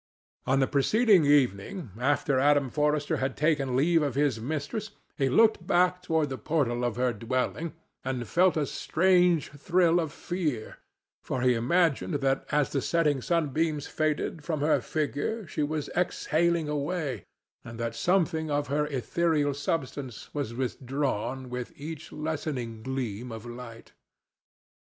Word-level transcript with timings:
On 0.47 0.59
the 0.59 0.65
preceding 0.65 1.25
evening, 1.25 1.91
after 1.99 2.39
Adam 2.39 2.71
Forrester 2.71 3.17
had 3.17 3.37
taken 3.37 3.75
leave 3.75 4.01
of 4.01 4.15
his 4.15 4.39
mistress, 4.41 4.89
he 5.15 5.29
looked 5.29 5.67
back 5.67 6.01
toward 6.01 6.29
the 6.29 6.39
portal 6.39 6.83
of 6.83 6.95
her 6.95 7.13
dwelling 7.13 7.73
and 8.03 8.27
felt 8.27 8.57
a 8.57 8.65
strange 8.65 9.51
thrill 9.51 9.99
of 9.99 10.11
fear, 10.11 10.79
for 11.21 11.41
he 11.43 11.53
imagined 11.53 12.15
that 12.15 12.47
as 12.51 12.71
the 12.71 12.81
setting 12.81 13.21
sunbeams 13.21 13.85
faded 13.85 14.43
from 14.43 14.61
her 14.61 14.81
figure 14.81 15.45
she 15.45 15.61
was 15.61 15.87
exhaling 15.95 16.67
away, 16.67 17.23
and 17.63 17.79
that 17.79 17.93
something 17.93 18.49
of 18.49 18.69
her 18.69 18.87
ethereal 18.87 19.53
substance 19.53 20.33
was 20.33 20.55
withdrawn 20.55 21.47
with 21.47 21.71
each 21.75 22.11
lessening 22.11 22.81
gleam 22.81 23.31
of 23.31 23.45
light. 23.45 23.91